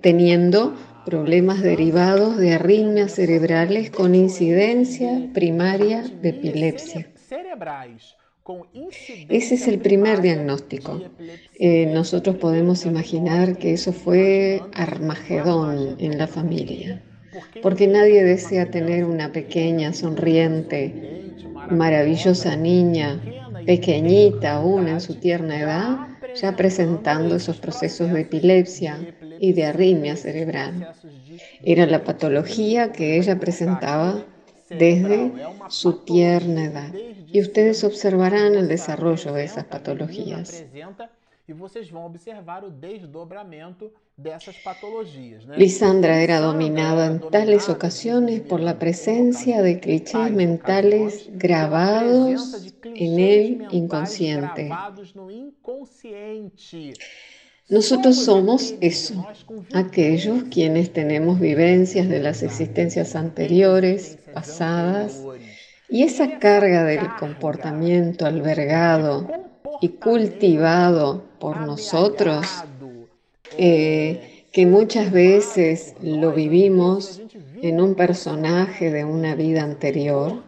teniendo 0.00 0.72
problemas 1.04 1.60
derivados 1.62 2.36
de 2.36 2.54
arritmias 2.54 3.12
cerebrales 3.12 3.90
con 3.90 4.14
incidencia 4.14 5.30
primaria 5.34 6.02
de 6.22 6.28
epilepsia. 6.28 7.08
Ese 9.28 9.54
es 9.56 9.66
el 9.66 9.80
primer 9.80 10.20
diagnóstico. 10.22 11.02
Eh, 11.58 11.86
nosotros 11.86 12.36
podemos 12.36 12.86
imaginar 12.86 13.58
que 13.58 13.72
eso 13.72 13.92
fue 13.92 14.62
Armagedón 14.74 15.96
en 15.98 16.16
la 16.16 16.28
familia, 16.28 17.02
porque 17.62 17.88
nadie 17.88 18.22
desea 18.22 18.70
tener 18.70 19.06
una 19.06 19.32
pequeña, 19.32 19.92
sonriente, 19.92 21.32
maravillosa 21.68 22.54
niña, 22.54 23.20
pequeñita 23.66 24.56
aún 24.56 24.86
en 24.86 25.00
su 25.00 25.16
tierna 25.16 25.58
edad, 25.58 26.14
ya 26.34 26.56
presentando 26.56 27.36
esos 27.36 27.58
procesos 27.58 28.12
de 28.12 28.22
epilepsia 28.22 28.98
y 29.38 29.52
de 29.52 29.66
arritmia 29.66 30.16
cerebral. 30.16 30.94
Era 31.62 31.86
la 31.86 32.04
patología 32.04 32.92
que 32.92 33.16
ella 33.18 33.38
presentaba 33.38 34.24
desde 34.68 35.32
su 35.68 36.04
tierna 36.04 36.64
edad. 36.64 36.92
Y 37.32 37.40
ustedes 37.40 37.84
observarán 37.84 38.54
el 38.54 38.68
desarrollo 38.68 39.32
de 39.32 39.44
esas 39.44 39.64
patologías. 39.64 40.64
Lisandra 45.56 46.22
era 46.22 46.40
dominada 46.40 47.06
en 47.06 47.20
tales 47.30 47.68
ocasiones 47.68 48.40
por 48.40 48.60
la 48.60 48.78
presencia 48.78 49.60
de 49.60 49.78
clichés 49.78 50.30
mentales 50.30 51.28
grabados 51.32 52.72
en 52.82 53.18
el 53.18 53.66
inconsciente. 53.72 54.70
Nosotros 57.68 58.24
somos 58.24 58.74
eso, 58.80 59.26
aquellos 59.74 60.44
quienes 60.44 60.94
tenemos 60.94 61.40
vivencias 61.40 62.08
de 62.08 62.20
las 62.20 62.42
existencias 62.42 63.14
anteriores, 63.14 64.18
pasadas, 64.32 65.22
y 65.90 66.04
esa 66.04 66.38
carga 66.38 66.84
del 66.84 67.06
comportamiento 67.18 68.24
albergado 68.24 69.43
y 69.80 69.88
cultivado 69.88 71.22
por 71.38 71.60
nosotros, 71.60 72.46
eh, 73.58 74.46
que 74.52 74.66
muchas 74.66 75.10
veces 75.10 75.94
lo 76.00 76.32
vivimos 76.32 77.20
en 77.60 77.80
un 77.80 77.94
personaje 77.94 78.90
de 78.90 79.04
una 79.04 79.34
vida 79.34 79.62
anterior, 79.62 80.42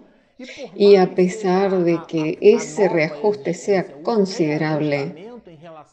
y 0.75 0.97
a 0.97 1.15
pesar 1.15 1.83
de 1.83 1.99
que 2.07 2.39
ese 2.41 2.89
reajuste 2.89 3.55
sea 3.55 4.03
considerable, 4.03 5.26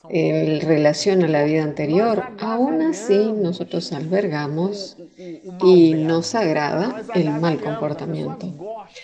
en 0.10 0.62
relación 0.62 1.24
a 1.24 1.28
la 1.28 1.44
vida 1.44 1.64
anterior, 1.64 2.24
aún 2.40 2.82
así 2.82 3.32
nosotros 3.34 3.92
albergamos 3.94 4.98
y 5.64 5.94
nos 5.94 6.36
agrada 6.36 7.04
el 7.16 7.30
mal 7.30 7.62
comportamiento. 7.62 8.54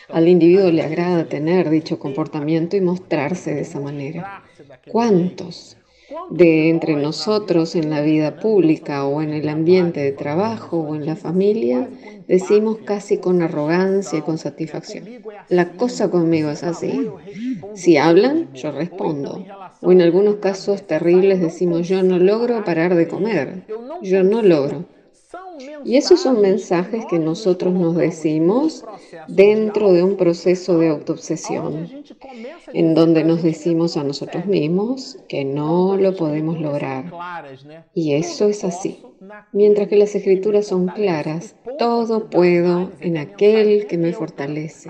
Al 0.09 0.27
individuo 0.27 0.71
le 0.71 0.83
agrada 0.83 1.25
tener 1.25 1.69
dicho 1.69 1.99
comportamiento 1.99 2.75
y 2.75 2.81
mostrarse 2.81 3.53
de 3.53 3.61
esa 3.61 3.79
manera. 3.79 4.43
¿Cuántos 4.91 5.78
de 6.29 6.69
entre 6.69 6.95
nosotros 6.95 7.75
en 7.75 7.89
la 7.89 8.01
vida 8.01 8.39
pública 8.39 9.05
o 9.05 9.21
en 9.21 9.33
el 9.33 9.49
ambiente 9.49 9.99
de 9.99 10.11
trabajo 10.11 10.79
o 10.79 10.95
en 10.95 11.05
la 11.05 11.15
familia 11.15 11.89
decimos 12.27 12.77
casi 12.85 13.17
con 13.17 13.41
arrogancia 13.41 14.19
y 14.19 14.21
con 14.21 14.37
satisfacción. 14.37 15.05
La 15.49 15.71
cosa 15.73 16.09
conmigo 16.09 16.49
es 16.51 16.63
así. 16.63 17.09
Si 17.73 17.97
hablan, 17.97 18.53
yo 18.53 18.71
respondo. 18.71 19.43
O 19.81 19.91
en 19.91 20.01
algunos 20.01 20.35
casos 20.35 20.85
terribles 20.85 21.39
decimos 21.39 21.87
yo 21.87 22.03
no 22.03 22.19
logro 22.19 22.63
parar 22.63 22.95
de 22.95 23.07
comer. 23.07 23.63
Yo 24.01 24.23
no 24.23 24.41
logro. 24.41 24.85
Y 25.83 25.97
esos 25.97 26.21
son 26.21 26.41
mensajes 26.41 27.05
que 27.05 27.19
nosotros 27.19 27.73
nos 27.73 27.95
decimos 27.95 28.85
dentro 29.27 29.91
de 29.91 30.03
un 30.03 30.15
proceso 30.17 30.79
de 30.79 30.89
autoobsesión, 30.89 31.89
en 32.73 32.93
donde 32.93 33.23
nos 33.23 33.43
decimos 33.43 33.97
a 33.97 34.03
nosotros 34.03 34.45
mismos 34.45 35.17
que 35.27 35.45
no 35.45 35.97
lo 35.97 36.15
podemos 36.15 36.59
lograr. 36.59 37.11
Y 37.93 38.13
eso 38.13 38.47
es 38.47 38.63
así. 38.63 38.99
Mientras 39.51 39.87
que 39.89 39.97
las 39.97 40.15
escrituras 40.15 40.67
son 40.67 40.87
claras, 40.87 41.55
todo 41.77 42.29
puedo 42.29 42.91
en 43.01 43.17
aquel 43.17 43.85
que 43.87 43.97
me 43.97 44.13
fortalece. 44.13 44.89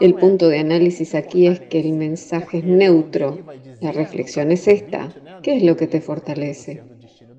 El 0.00 0.14
punto 0.14 0.48
de 0.48 0.60
análisis 0.60 1.14
aquí 1.14 1.46
es 1.46 1.60
que 1.60 1.80
el 1.80 1.92
mensaje 1.94 2.58
es 2.58 2.64
neutro. 2.64 3.38
La 3.80 3.92
reflexión 3.92 4.52
es 4.52 4.68
esta. 4.68 5.12
¿Qué 5.42 5.56
es 5.56 5.62
lo 5.62 5.76
que 5.76 5.86
te 5.86 6.00
fortalece? 6.00 6.82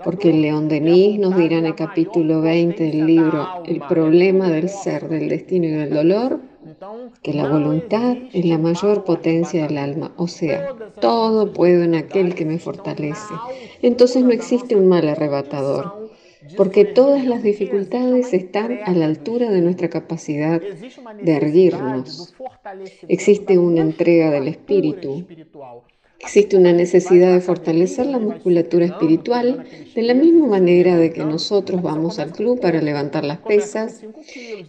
Porque 0.03 0.29
el 0.29 0.41
León 0.41 0.67
Denis 0.67 1.20
nos 1.20 1.36
dirá 1.38 1.58
en 1.58 1.65
el 1.65 1.75
capítulo 1.75 2.41
20 2.41 2.84
del 2.84 3.05
libro 3.05 3.48
El 3.65 3.81
problema 3.81 4.50
del 4.50 4.70
ser, 4.70 5.08
del 5.10 5.29
destino 5.29 5.65
y 5.65 5.72
del 5.72 5.89
dolor, 5.89 6.39
que 7.22 7.34
la 7.34 7.48
voluntad 7.48 8.17
es 8.34 8.46
la 8.46 8.58
mayor 8.58 9.03
potencia 9.03 9.67
del 9.67 9.77
alma, 9.77 10.13
o 10.17 10.27
sea, 10.27 10.74
todo 11.00 11.53
puedo 11.53 11.84
en 11.84 11.96
aquel 11.96 12.36
que 12.36 12.46
me 12.46 12.60
fortalece. 12.60 13.34
Entonces 13.81 14.24
no 14.24 14.31
existe 14.31 14.75
un 14.75 14.88
mal 14.88 15.08
arrebatador, 15.08 16.10
porque 16.58 16.86
todas 16.86 17.25
las 17.25 17.43
dificultades 17.43 18.34
están 18.34 18.79
a 18.86 18.93
la 18.93 19.05
altura 19.05 19.50
de 19.50 19.62
nuestra 19.62 19.89
capacidad 19.89 20.62
de 21.22 21.31
erguirnos. 21.31 22.34
Existe 23.08 23.58
una 23.58 23.81
entrega 23.81 24.31
del 24.31 24.48
espíritu 24.48 25.25
Existe 26.23 26.55
una 26.55 26.71
necesidad 26.71 27.33
de 27.33 27.41
fortalecer 27.41 28.05
la 28.05 28.19
musculatura 28.19 28.85
espiritual 28.85 29.65
de 29.95 30.01
la 30.03 30.13
misma 30.13 30.45
manera 30.45 30.95
de 30.95 31.11
que 31.11 31.23
nosotros 31.23 31.81
vamos 31.81 32.19
al 32.19 32.31
club 32.31 32.59
para 32.59 32.79
levantar 32.79 33.25
las 33.25 33.39
pesas 33.39 34.01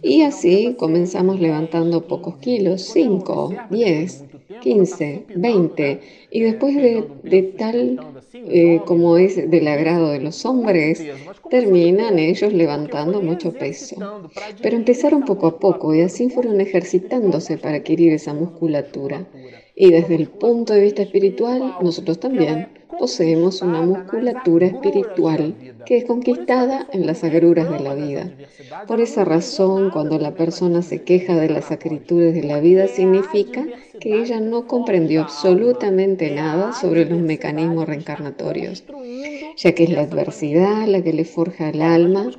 y 0.01 0.23
así 0.23 0.75
comenzamos 0.77 1.39
levantando 1.39 2.07
pocos 2.07 2.37
kilos, 2.37 2.81
5, 2.81 3.55
10, 3.69 4.23
15, 4.61 5.25
20 5.35 6.01
y 6.31 6.41
después 6.41 6.75
de, 6.75 7.43
tal 7.57 7.99
eh, 8.33 8.81
como 8.85 9.17
es 9.17 9.49
del 9.49 9.67
agrado 9.67 10.09
de 10.09 10.19
los 10.19 10.45
hombres, 10.45 11.05
terminan 11.49 12.17
ellos 12.17 12.51
levantando 12.51 13.21
mucho 13.21 13.53
peso. 13.53 13.95
Pero 14.61 14.75
empezaron 14.75 15.23
poco 15.23 15.47
a 15.47 15.59
poco 15.59 15.93
y 15.93 16.01
así 16.01 16.29
fueron 16.29 16.59
ejercitándose 16.61 17.57
para 17.57 17.77
adquirir 17.77 18.11
esa 18.13 18.33
musculatura. 18.33 19.27
Y 19.75 19.91
desde 19.91 20.15
el 20.15 20.27
punto 20.27 20.73
de 20.73 20.81
vista 20.81 21.01
espiritual, 21.01 21.75
nosotros 21.81 22.19
también 22.19 22.67
poseemos 22.99 23.61
una 23.61 23.81
musculatura 23.81 24.67
espiritual 24.67 25.55
que 25.85 25.97
es 25.97 26.05
conquistada 26.05 26.87
en 26.91 27.05
las 27.05 27.23
agruras 27.23 27.69
de 27.69 27.79
la 27.79 27.95
vida. 27.95 28.31
Por 28.87 29.01
esa 29.01 29.25
razón, 29.25 29.89
cuando 29.89 30.19
la 30.19 30.35
persona 30.35 30.81
se 30.81 31.01
queja 31.03 31.35
de 31.35 31.49
las 31.49 31.71
acritudes 31.71 32.33
de 32.35 32.43
la 32.43 32.59
vida, 32.59 32.87
significa 32.87 33.65
que 33.99 34.21
ella 34.21 34.39
no 34.39 34.67
comprendió 34.67 35.21
absolutamente 35.21 36.31
nada 36.31 36.73
sobre 36.73 37.05
los 37.05 37.19
mecanismos 37.19 37.87
reencarnatorios, 37.87 38.85
ya 39.57 39.73
que 39.73 39.83
es 39.85 39.89
la 39.89 40.01
adversidad 40.01 40.87
la 40.87 41.01
que 41.01 41.13
le 41.13 41.25
forja 41.25 41.69
el 41.69 41.81
alma, 41.81 42.29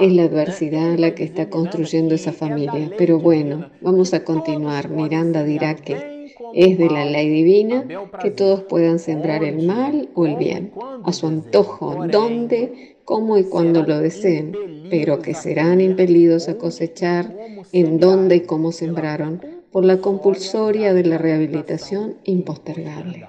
es 0.00 0.12
la 0.12 0.24
adversidad 0.24 0.96
la 0.98 1.14
que 1.14 1.24
está 1.24 1.50
construyendo 1.50 2.14
esa 2.14 2.32
familia. 2.32 2.90
Pero 2.96 3.18
bueno, 3.18 3.70
vamos 3.80 4.14
a 4.14 4.24
continuar. 4.24 4.88
Miranda 4.88 5.42
dirá 5.42 5.74
que 5.74 6.15
es 6.56 6.78
de 6.78 6.88
la 6.88 7.04
ley 7.04 7.28
divina 7.28 7.84
que 8.22 8.30
todos 8.30 8.62
puedan 8.62 8.98
sembrar 8.98 9.44
el 9.44 9.66
mal 9.66 10.08
o 10.14 10.24
el 10.24 10.36
bien, 10.36 10.72
a 11.04 11.12
su 11.12 11.26
antojo, 11.26 12.06
donde, 12.10 12.96
cómo 13.04 13.36
y 13.36 13.44
cuando 13.44 13.82
lo 13.82 13.98
deseen, 14.00 14.56
pero 14.88 15.20
que 15.20 15.34
serán 15.34 15.82
impelidos 15.82 16.48
a 16.48 16.56
cosechar 16.56 17.30
en 17.72 18.00
donde 18.00 18.36
y 18.36 18.40
cómo 18.40 18.72
sembraron 18.72 19.42
por 19.70 19.84
la 19.84 19.98
compulsoria 19.98 20.94
de 20.94 21.04
la 21.04 21.18
rehabilitación 21.18 22.14
impostergable. 22.24 23.26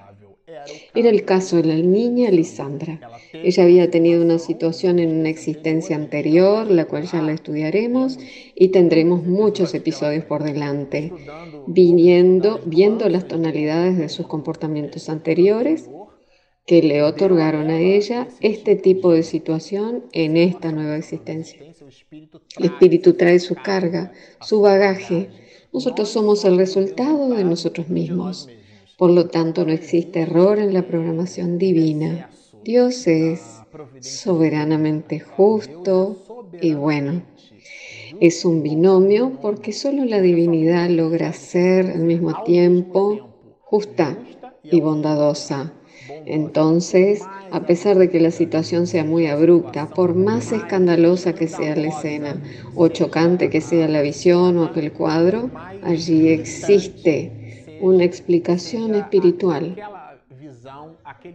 Era 0.94 1.10
el 1.10 1.24
caso 1.24 1.56
de 1.56 1.64
la 1.64 1.74
niña 1.76 2.30
Lisandra. 2.30 3.00
Ella 3.32 3.62
había 3.62 3.90
tenido 3.90 4.22
una 4.22 4.38
situación 4.38 4.98
en 4.98 5.18
una 5.20 5.28
existencia 5.28 5.96
anterior, 5.96 6.70
la 6.70 6.86
cual 6.86 7.04
ya 7.04 7.22
la 7.22 7.32
estudiaremos, 7.32 8.18
y 8.54 8.68
tendremos 8.68 9.24
muchos 9.24 9.74
episodios 9.74 10.24
por 10.24 10.42
delante, 10.42 11.12
viniendo, 11.66 12.60
viendo 12.64 13.08
las 13.08 13.28
tonalidades 13.28 13.98
de 13.98 14.08
sus 14.08 14.26
comportamientos 14.26 15.08
anteriores 15.08 15.88
que 16.68 16.82
le 16.82 17.02
otorgaron 17.02 17.70
a 17.70 17.80
ella 17.80 18.28
este 18.40 18.76
tipo 18.76 19.10
de 19.12 19.22
situación 19.22 20.04
en 20.12 20.36
esta 20.36 20.70
nueva 20.70 20.96
existencia. 20.96 21.58
El 22.58 22.64
espíritu 22.66 23.14
trae 23.14 23.38
su 23.38 23.54
carga, 23.54 24.12
su 24.42 24.60
bagaje. 24.60 25.30
Nosotros 25.72 26.10
somos 26.10 26.44
el 26.44 26.58
resultado 26.58 27.30
de 27.30 27.42
nosotros 27.44 27.88
mismos. 27.88 28.50
Por 28.98 29.10
lo 29.10 29.28
tanto, 29.28 29.64
no 29.64 29.72
existe 29.72 30.22
error 30.22 30.58
en 30.58 30.74
la 30.74 30.82
programación 30.82 31.56
divina. 31.56 32.30
Dios 32.64 33.06
es 33.06 33.60
soberanamente 34.00 35.20
justo 35.20 36.16
y 36.60 36.74
bueno. 36.74 37.22
Es 38.20 38.44
un 38.44 38.60
binomio 38.64 39.38
porque 39.40 39.72
solo 39.72 40.04
la 40.04 40.20
divinidad 40.20 40.90
logra 40.90 41.32
ser 41.32 41.92
al 41.92 42.00
mismo 42.00 42.42
tiempo 42.42 43.28
justa 43.60 44.18
y 44.64 44.80
bondadosa. 44.80 45.74
Entonces, 46.26 47.22
a 47.52 47.66
pesar 47.66 47.98
de 47.98 48.10
que 48.10 48.18
la 48.18 48.32
situación 48.32 48.88
sea 48.88 49.04
muy 49.04 49.28
abrupta, 49.28 49.90
por 49.90 50.16
más 50.16 50.50
escandalosa 50.50 51.36
que 51.36 51.46
sea 51.46 51.76
la 51.76 51.86
escena 51.86 52.42
o 52.74 52.88
chocante 52.88 53.48
que 53.48 53.60
sea 53.60 53.86
la 53.86 54.02
visión 54.02 54.56
o 54.58 54.64
aquel 54.64 54.92
cuadro, 54.92 55.52
allí 55.82 56.30
existe 56.30 57.37
una 57.80 58.04
explicación 58.04 58.94
espiritual. 58.94 59.76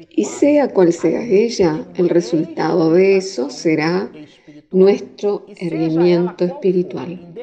Y 0.09 0.25
sea 0.25 0.69
cual 0.69 0.93
sea 0.93 1.23
ella, 1.23 1.85
el 1.95 2.09
resultado 2.09 2.93
de 2.93 3.17
eso 3.17 3.49
será 3.49 4.11
nuestro 4.71 5.45
erguimiento 5.57 6.45
espiritual. 6.45 7.33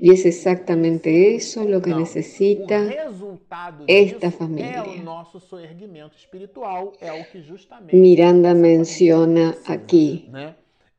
Y 0.00 0.12
es 0.12 0.24
exactamente 0.26 1.34
eso 1.34 1.64
lo 1.64 1.80
que 1.80 1.94
necesita 1.94 2.88
esta 3.86 4.30
familia. 4.30 4.84
Miranda 7.92 8.54
menciona 8.54 9.54
aquí 9.66 10.28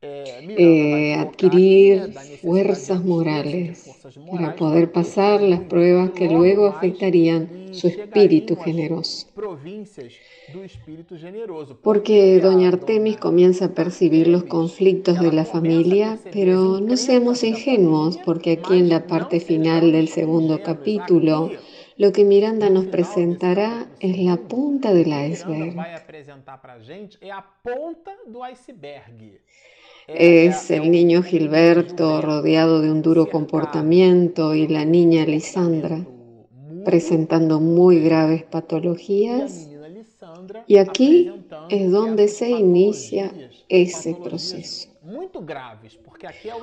eh, 0.06 1.16
adquirir 1.18 2.13
fuerzas 2.42 3.06
morales 3.06 3.89
para 4.30 4.54
poder 4.56 4.92
pasar 4.92 5.42
las 5.42 5.62
pruebas 5.62 6.12
que 6.12 6.28
luego 6.28 6.68
afectarían 6.68 7.74
su 7.74 7.88
espíritu 7.88 8.58
generoso. 8.58 9.28
Porque 11.82 12.39
doña 12.42 12.68
Artemis 12.68 13.18
comienza 13.18 13.66
a 13.66 13.70
percibir 13.70 14.28
los 14.28 14.44
conflictos 14.44 15.20
de 15.22 15.32
la 15.32 15.46
familia, 15.46 16.20
pero 16.34 16.82
no 16.82 16.98
seamos 16.98 17.44
ingenuos, 17.44 18.18
porque 18.26 18.54
aquí 18.54 18.80
en 18.80 18.89
la 18.89 19.08
parte 19.08 19.39
final 19.39 19.94
del 19.94 20.10
segundo 20.10 20.62
capítulo 20.62 21.50
Lo 21.96 22.12
que 22.12 22.26
Miranda 22.26 22.70
nos 22.70 22.88
presentará 22.88 23.88
es 24.00 24.18
la 24.18 24.36
punta 24.38 24.94
del 24.94 25.13
iceberg. 25.32 25.76
Es 30.08 30.70
el 30.70 30.92
niño 30.92 31.24
Gilberto 31.24 32.22
rodeado 32.22 32.82
de 32.82 32.92
un 32.92 33.02
duro 33.02 33.30
comportamiento 33.30 34.54
y 34.54 34.68
la 34.68 34.84
niña 34.86 35.26
Lisandra 35.26 36.06
presentando 36.84 37.62
muy 37.62 38.02
graves 38.02 38.44
patologías 38.44 39.70
y 40.68 40.78
aquí 40.78 41.32
es 41.70 41.92
donde 41.92 42.28
se 42.28 42.50
inicia 42.50 43.32
ese 43.70 44.16
proceso. 44.16 44.89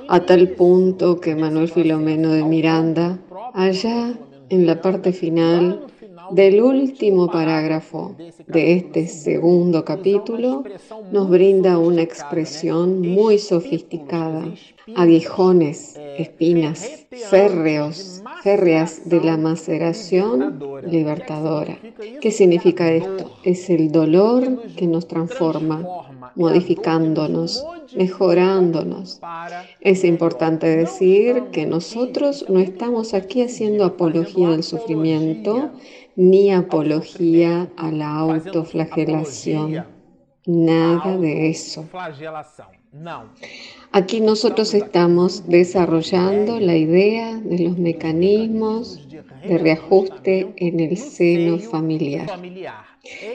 A 0.09 0.21
tal 0.21 0.51
punto 0.51 1.21
que 1.21 1.35
Manuel 1.35 1.69
Filomeno 1.69 2.31
de 2.31 2.45
Miranda, 2.45 3.19
allá 3.55 4.15
en 4.49 4.67
la 4.67 4.81
parte 4.81 5.13
final 5.13 5.87
del 6.31 6.63
último 6.63 7.31
parágrafo 7.31 8.17
de 8.47 8.75
este 8.75 9.07
segundo 9.07 9.85
capítulo, 9.85 10.69
nos 11.11 11.29
brinda 11.29 11.79
una 11.79 12.03
expresión 12.03 13.01
muy 13.01 13.39
sofisticada, 13.39 14.59
aguijones, 14.97 15.99
espinas, 16.19 17.07
férreos, 17.31 18.23
férreas 18.43 19.09
de 19.09 19.21
la 19.21 19.37
maceración 19.37 20.59
libertadora. 20.87 21.79
¿Qué 22.21 22.31
significa 22.31 22.91
esto? 22.93 23.33
Es 23.45 23.71
el 23.71 23.91
dolor 23.91 24.63
que 24.77 24.87
nos 24.87 25.07
transforma, 25.09 25.87
modificándonos, 26.35 27.67
mejorándonos. 27.97 29.21
Es 29.81 30.05
importante 30.05 30.67
decir 30.67 31.45
que 31.53 31.67
nosotros 31.67 32.47
no 32.49 32.61
estamos 32.61 33.15
aquí 33.15 33.43
haciendo 33.43 33.85
apología 33.85 34.51
del 34.51 34.63
sufrimiento 34.63 35.71
ni 36.17 36.53
apología 36.53 37.69
a 37.77 37.91
la 37.91 38.15
autoflagelación. 38.17 39.87
Nada 40.47 41.17
de 41.19 41.51
eso. 41.51 41.87
Aquí 43.93 44.21
nosotros 44.21 44.75
estamos 44.75 45.49
desarrollando 45.49 46.59
la 46.59 46.77
idea 46.77 47.37
de 47.37 47.59
los 47.61 47.79
mecanismos 47.79 49.01
de 49.47 49.59
reajuste 49.59 50.53
en 50.57 50.81
el 50.81 50.97
seno 50.97 51.59
familiar. 51.59 52.29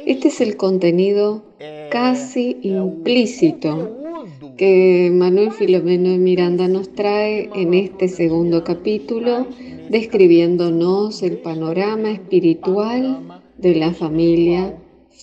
Este 0.06 0.28
es 0.28 0.42
el 0.42 0.58
contenido 0.58 1.44
casi 1.90 2.58
implícito 2.64 3.98
que 4.58 5.10
Manuel 5.14 5.52
Filomeno 5.52 6.10
de 6.10 6.18
Miranda 6.18 6.68
nos 6.68 6.94
trae 6.94 7.50
en 7.56 7.74
este 7.74 8.08
segundo 8.08 8.64
capítulo, 8.64 9.48
describiéndonos 9.90 11.24
el 11.24 11.38
panorama 11.38 12.12
espiritual 12.12 13.42
de 13.58 13.76
la 13.76 13.94
familia 13.94 14.78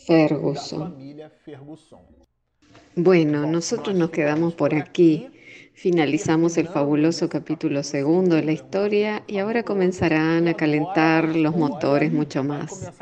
Ferguson. 0.06 0.94
Bueno, 2.94 3.46
nosotros 3.46 3.96
nos 3.96 4.10
quedamos 4.10 4.54
por 4.54 4.74
aquí. 4.74 5.28
Finalizamos 5.74 6.58
el 6.58 6.68
fabuloso 6.68 7.28
capítulo 7.28 7.82
segundo 7.82 8.36
de 8.36 8.44
la 8.44 8.52
historia 8.52 9.24
y 9.26 9.38
ahora 9.38 9.62
comenzarán 9.62 10.46
a 10.46 10.54
calentar 10.54 11.34
los 11.34 11.56
motores 11.56 12.12
mucho 12.12 12.44
más, 12.44 12.92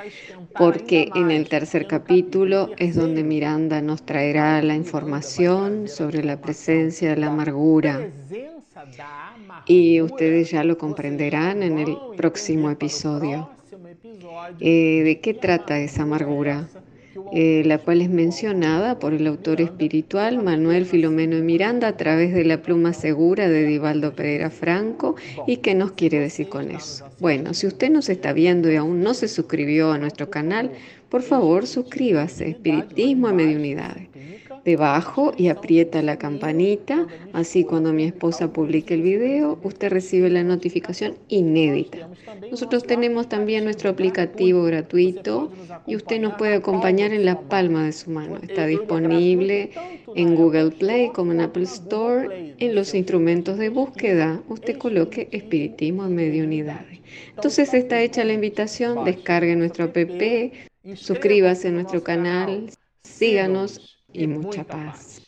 porque 0.56 1.10
en 1.14 1.32
el 1.32 1.48
tercer 1.48 1.88
capítulo 1.88 2.70
es 2.76 2.94
donde 2.94 3.24
Miranda 3.24 3.82
nos 3.82 4.06
traerá 4.06 4.62
la 4.62 4.76
información 4.76 5.88
sobre 5.88 6.22
la 6.22 6.40
presencia 6.40 7.10
de 7.10 7.16
la 7.16 7.26
amargura. 7.26 8.12
Y 9.66 10.00
ustedes 10.00 10.50
ya 10.50 10.62
lo 10.64 10.78
comprenderán 10.78 11.62
en 11.64 11.78
el 11.78 11.98
próximo 12.16 12.70
episodio. 12.70 13.50
Eh, 14.60 15.02
¿De 15.04 15.20
qué 15.20 15.34
trata 15.34 15.78
esa 15.80 16.02
amargura? 16.04 16.70
Eh, 17.32 17.62
la 17.64 17.78
cual 17.78 18.02
es 18.02 18.10
mencionada 18.10 18.98
por 18.98 19.14
el 19.14 19.26
autor 19.26 19.60
espiritual 19.60 20.42
Manuel 20.42 20.86
Filomeno 20.86 21.36
de 21.36 21.42
Miranda 21.42 21.88
a 21.88 21.96
través 21.96 22.32
de 22.32 22.44
la 22.44 22.62
pluma 22.62 22.92
segura 22.92 23.48
de 23.48 23.64
Divaldo 23.64 24.14
Pereira 24.14 24.50
Franco. 24.50 25.16
¿Y 25.46 25.58
qué 25.58 25.74
nos 25.74 25.92
quiere 25.92 26.20
decir 26.20 26.48
con 26.48 26.70
eso? 26.70 27.08
Bueno, 27.18 27.54
si 27.54 27.66
usted 27.66 27.90
nos 27.90 28.08
está 28.08 28.32
viendo 28.32 28.70
y 28.70 28.76
aún 28.76 29.02
no 29.02 29.14
se 29.14 29.28
suscribió 29.28 29.90
a 29.92 29.98
nuestro 29.98 30.30
canal, 30.30 30.70
por 31.08 31.22
favor 31.22 31.66
suscríbase, 31.66 32.50
Espiritismo 32.50 33.28
y 33.28 33.32
Mediunidades 33.32 34.08
debajo 34.64 35.32
y 35.36 35.48
aprieta 35.48 36.02
la 36.02 36.18
campanita, 36.18 37.06
así 37.32 37.64
cuando 37.64 37.92
mi 37.92 38.04
esposa 38.04 38.52
publique 38.52 38.94
el 38.94 39.02
video, 39.02 39.58
usted 39.62 39.90
recibe 39.90 40.30
la 40.30 40.42
notificación 40.42 41.16
inédita. 41.28 42.08
Nosotros 42.50 42.84
tenemos 42.84 43.28
también 43.28 43.64
nuestro 43.64 43.90
aplicativo 43.90 44.62
gratuito 44.64 45.50
y 45.86 45.96
usted 45.96 46.20
nos 46.20 46.34
puede 46.34 46.54
acompañar 46.54 47.12
en 47.12 47.24
la 47.24 47.40
palma 47.40 47.84
de 47.84 47.92
su 47.92 48.10
mano. 48.10 48.38
Está 48.42 48.66
disponible 48.66 49.70
en 50.14 50.34
Google 50.34 50.70
Play 50.72 51.10
como 51.10 51.32
en 51.32 51.40
Apple 51.40 51.64
Store. 51.64 52.54
En 52.58 52.74
los 52.74 52.94
instrumentos 52.94 53.58
de 53.58 53.68
búsqueda, 53.68 54.42
usted 54.48 54.76
coloque 54.76 55.28
Espiritismo 55.32 56.04
en 56.04 56.14
Medio 56.14 56.44
Unidades. 56.44 57.00
Entonces 57.34 57.72
está 57.74 58.00
hecha 58.00 58.24
la 58.24 58.34
invitación, 58.34 59.04
descargue 59.04 59.56
nuestro 59.56 59.86
app, 59.86 59.96
suscríbase 60.94 61.68
a 61.68 61.72
nuestro 61.72 62.02
canal, 62.02 62.70
síganos 63.02 63.99
y 64.12 64.26
mucha 64.26 64.64
paz. 64.64 65.22